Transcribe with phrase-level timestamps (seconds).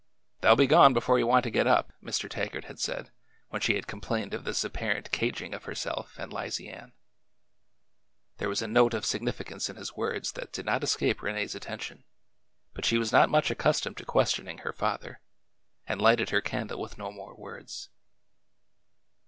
[0.39, 2.27] They 'll be gone before you want to get up," Mr.
[2.27, 3.11] Taggart had said
[3.49, 6.93] when she had complained of this appar ent caging of herself and Lizy Ann.
[8.37, 12.03] There was a note of significance in his words that did not escape Rene's attention,
[12.73, 15.21] but she was not much accustomed to ques tioning her father,
[15.85, 17.89] and lighted her candle with no more words.